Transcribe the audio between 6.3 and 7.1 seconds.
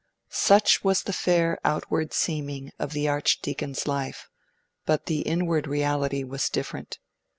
different.